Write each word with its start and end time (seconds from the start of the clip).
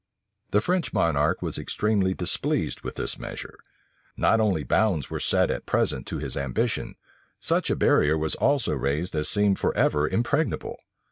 The 0.49 0.61
French 0.61 0.93
monarch 0.93 1.43
was 1.43 1.59
extremely 1.59 2.15
displeased 2.15 2.81
with 2.81 2.95
this 2.95 3.19
measure. 3.19 3.59
Not 4.17 4.39
only 4.39 4.63
bounds 4.63 5.11
were 5.11 5.21
at 5.31 5.65
present 5.67 6.09
set 6.09 6.09
to 6.09 6.17
his 6.17 6.35
ambition; 6.35 6.95
such 7.39 7.69
a 7.69 7.75
barrier 7.75 8.17
was 8.17 8.33
also 8.33 8.73
raised 8.73 9.13
as 9.13 9.29
seemed 9.29 9.59
forever 9.59 10.07
impregnable. 10.09 10.79